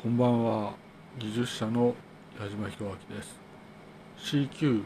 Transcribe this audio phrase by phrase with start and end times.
[0.00, 0.74] こんばんは
[1.18, 1.92] 技術者の
[2.40, 3.36] 矢島博明です
[4.16, 4.84] CQ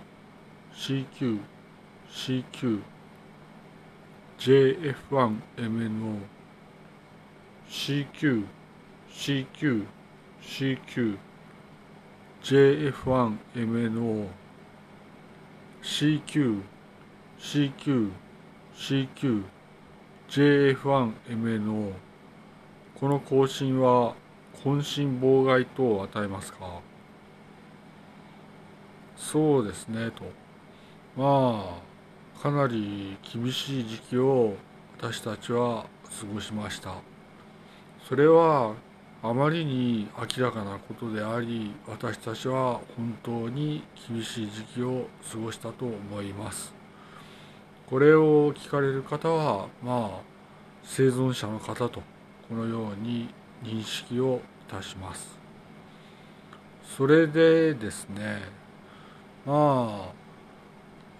[0.73, 1.39] CQ
[2.11, 2.81] CQ
[4.39, 6.19] JF1MNO
[7.69, 8.47] CQ
[9.11, 9.87] CQ
[10.41, 11.19] CQ
[12.43, 14.29] JF1MNO
[15.83, 16.63] CQ
[17.39, 18.11] CQ
[18.75, 19.43] CQ
[20.31, 21.93] JF1MNO
[22.99, 24.15] この更新は
[24.55, 26.81] 渾身妨害等を与えますか？
[29.17, 30.25] そうですねと。
[31.17, 31.79] ま
[32.39, 34.55] あかなり厳しい時期を
[34.99, 35.85] 私たちは
[36.21, 36.95] 過ごしました。
[38.09, 38.75] それは
[39.23, 46.75] あまりに明らかなことであり私たちは本当に厳しい時期を過ごしたと思います。
[47.89, 50.21] これを聞かれる方はまあ
[50.83, 52.03] 生存者の方と
[52.49, 53.29] このように
[53.63, 55.39] 認識をいたします
[56.97, 58.41] それでですね
[59.47, 60.23] まあ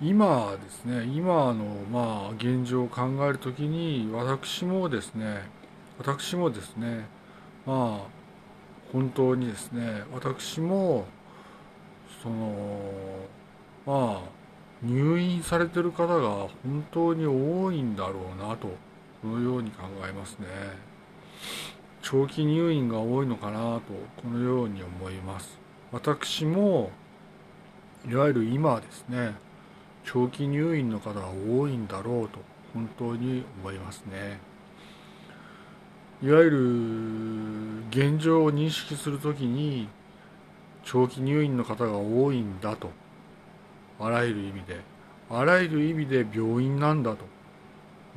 [0.01, 5.49] 今ですね今のまあ現状を考えるときに私もですね
[5.99, 7.07] 私もですね
[7.65, 8.23] まあ
[8.93, 11.07] 本当にですね私も
[12.23, 12.55] その
[13.87, 14.43] まあ
[14.83, 18.69] 入院されてる方が本当に多いんだろうなと
[19.23, 20.47] このように考えますね。
[22.03, 23.83] 長期入院が多いのかなと
[24.21, 25.59] このように思います。
[25.93, 26.91] 私も
[28.09, 29.35] いわゆる今ですね
[30.05, 32.41] 長期入院の方が多いんだろうと
[32.75, 34.41] 本当に思いますね。
[36.23, 39.89] いわゆる現状を認識するときに
[40.85, 42.91] 長期入院の方が多いんだと
[44.01, 44.81] あらゆる意味で
[45.31, 47.25] あらゆる意味で病院なんだと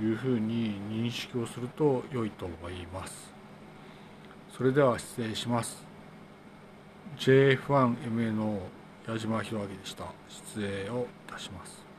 [0.03, 3.34] いうふうに認識をすると良いと思います。
[4.55, 5.83] それでは失礼します。
[7.19, 8.59] JF1MNO
[9.05, 10.05] 矢島弘明でした。
[10.29, 11.94] 失礼をいたします。